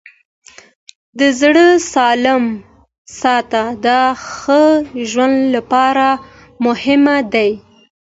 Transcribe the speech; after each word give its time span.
د 1.19 1.21
زړه 1.41 1.65
سالم 1.93 2.43
ساتل 3.19 3.65
د 3.85 3.87
ښه 4.31 4.63
ژوند 5.11 5.37
لپاره 5.55 6.07
مهم 6.65 7.03
دي. 7.33 7.51